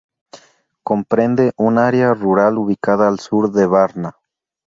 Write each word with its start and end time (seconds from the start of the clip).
Comprende 0.83 1.51
un 1.67 1.73
área 1.77 2.11
rural 2.15 2.57
ubicada 2.57 3.07
al 3.07 3.19
sur 3.19 3.51
de 3.51 3.67
Varna. 3.67 4.15